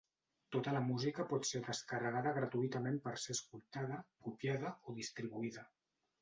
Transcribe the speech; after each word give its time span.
Tota 0.53 0.71
la 0.75 0.79
música 0.85 1.25
pot 1.33 1.45
ser 1.49 1.61
descarregada 1.67 2.33
gratuïtament 2.37 2.97
per 3.05 3.13
ser 3.25 3.37
escoltada, 3.37 4.01
copiada 4.29 4.73
o 4.89 4.97
distribuïda. 5.03 5.69